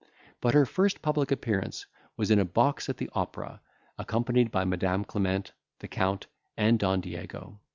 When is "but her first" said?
0.41-1.03